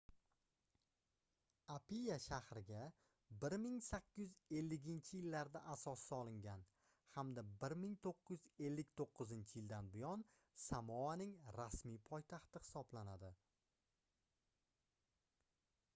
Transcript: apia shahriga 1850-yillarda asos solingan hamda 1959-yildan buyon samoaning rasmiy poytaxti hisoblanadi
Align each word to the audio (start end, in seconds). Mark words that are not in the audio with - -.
apia 1.73 2.15
shahriga 2.27 2.79
1850-yillarda 3.41 5.59
asos 5.73 6.05
solingan 6.11 6.63
hamda 7.17 7.43
1959-yildan 7.65 9.91
buyon 9.97 10.23
samoaning 10.69 11.35
rasmiy 11.59 11.99
poytaxti 12.11 12.63
hisoblanadi 12.65 13.29